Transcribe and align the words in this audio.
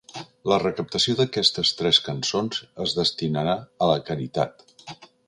La 0.51 0.55
recaptació 0.61 1.13
d'aquestes 1.19 1.73
tres 1.81 1.99
cançons 2.07 2.63
es 2.87 2.97
destinarà 3.01 3.55
a 3.85 3.91
la 3.91 4.01
caritat. 4.09 4.65